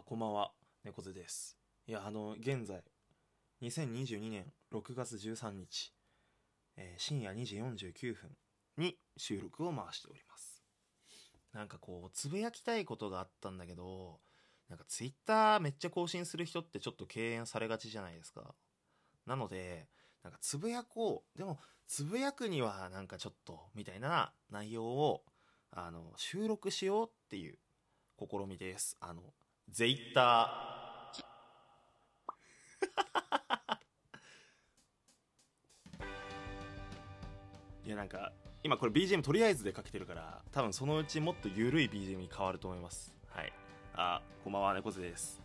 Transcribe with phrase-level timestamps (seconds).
[0.00, 0.50] あこんばんは。
[0.82, 1.58] 猫背です。
[1.86, 2.82] いやあの現在
[3.60, 5.92] 2022年6月13日、
[6.78, 8.30] えー深夜2時49分
[8.78, 10.64] に収録を回しております。
[11.52, 14.20] なんかこうつぶやきたいことがあったんだけど
[14.70, 18.54] なんかツイッターめっちゃ更新する人ってちょっと敬遠されがちじゃないですか。
[19.26, 19.86] なので
[20.22, 25.24] なんかつぶやこうでもつぶやくにはなんかちょっとみたいな内容を
[25.70, 27.58] あの収録しようっていう
[28.18, 28.96] 試みです。
[28.98, 29.34] あの
[29.72, 30.70] ゼイッター
[37.86, 38.32] いやなんか
[38.64, 43.14] 今これ BGM とりあえずでかけてるから多分そのうちもっと緩い BGM に変わると思います。
[43.28, 43.52] はい。
[43.94, 45.40] あこんばんは猫背です。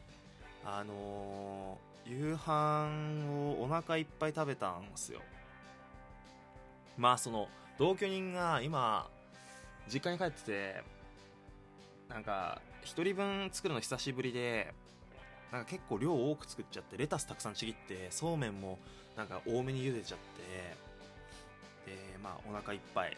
[0.66, 5.22] あのー、夕飯をお腹いっぱい食べたんすよ。
[6.98, 7.48] まあその
[7.78, 9.08] 同居人が今
[9.88, 10.95] 実家に帰ってて
[12.10, 14.74] なんか1人分作るの久しぶりで
[15.52, 18.80] なんか結構量多く作っちゃってレタスたくさんちぎってそうめんも
[19.16, 20.20] なんか多めに茹でちゃっ
[21.86, 23.18] てでまあお腹いっぱい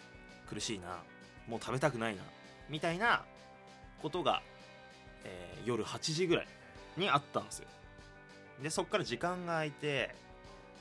[0.49, 0.99] 苦しいな
[1.47, 2.23] もう食べたくないな
[2.69, 3.23] みたいな
[4.01, 4.41] ことが、
[5.23, 6.47] えー夜8時ぐらい
[6.95, 7.67] にあったんですよ。
[8.63, 10.15] でそっから時間が空いて、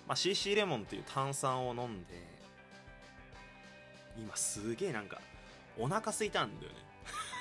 [0.06, 2.14] まあ、CC レモンっていう炭酸を飲んで
[4.16, 5.20] 今すげえなんか
[5.76, 6.78] お腹空いたんだよね。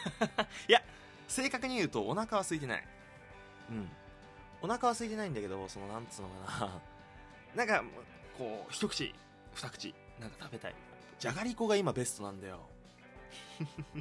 [0.67, 0.81] いや
[1.27, 2.83] 正確に言うとお腹は空いてない。
[3.69, 3.89] うん。
[4.61, 6.81] お腹は空いてないんだけどそのなんつうのかな。
[7.65, 7.83] なんか
[8.37, 9.13] こう一口
[9.53, 10.75] 二口なんか食べたい。
[11.19, 12.59] じゃがりこが今ベストなんだよ。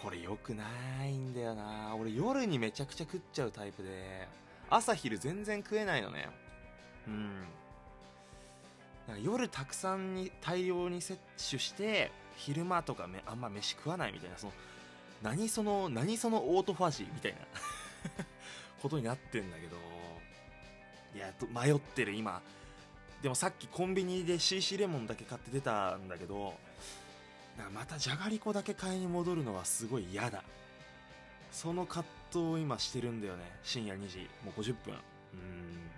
[0.00, 0.64] これ良くな
[1.06, 1.96] いんだよな。
[1.96, 4.28] 俺夜にめちゃくちゃ食っちゃうタイプで
[4.68, 6.28] 朝昼全然食えないのね。
[7.06, 7.40] うん。
[9.06, 11.18] なんか夜たくさんに大量に摂
[11.50, 14.52] 取して昼間とかめあんま飯食わないみたいなその
[15.22, 17.38] 何その何そのオートファジーみたいな
[18.82, 19.76] ことになってんだけど
[21.14, 22.42] いや迷ってる今。
[23.22, 26.52] でもさっきコンビニで CC レモンだけ買って出たんだけど
[27.56, 30.42] なんかまたじゃがりこだけ買いに戻るのはすごい嫌だ。
[31.50, 34.28] その葛藤を今してるんだよね深夜2時。
[34.44, 34.94] もう50分。
[35.32, 35.90] うん。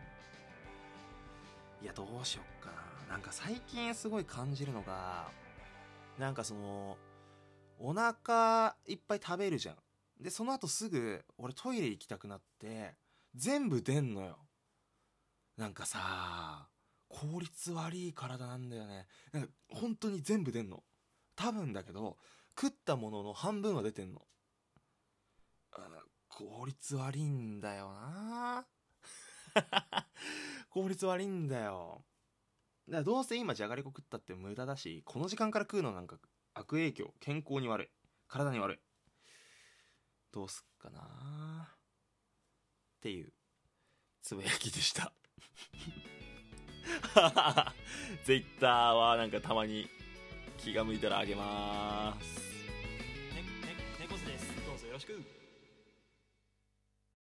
[1.82, 2.71] いやどうしよっか
[3.09, 3.15] な。
[3.15, 5.28] なんか最近すごい感じるのが
[6.19, 6.97] なんかその
[7.78, 9.77] お腹いっぱい食べるじゃん。
[10.21, 12.94] でその後すぐ俺トイレ行きたくなって
[13.34, 14.38] 全部出んのよ。
[15.56, 16.69] なんかさ
[17.09, 19.06] 効率悪い体なんだよね。
[19.32, 20.82] なんか本当に全部出んの。
[21.34, 22.16] 多分だけど
[22.59, 24.22] 食ったものの半分は出てんの。
[26.28, 28.66] 効率悪いんだよな。
[30.71, 32.05] 効率悪いんだよ。
[32.89, 36.17] だどうせ今じゃがりこ食ったって無駄だしこの時間から食うのなんか
[36.59, 37.13] 悪影響。
[37.21, 37.89] 健康に悪い。
[38.29, 38.79] 体に悪い。
[40.33, 41.71] どうすっかな。
[41.71, 43.33] っていう
[44.23, 45.13] つぶやきでした。
[48.25, 49.89] ツイッターはなんかたまに
[50.57, 52.41] 気が向いたらあげます。
[53.35, 54.67] ね、ね、猫背です。
[54.67, 55.46] どうぞよろしく。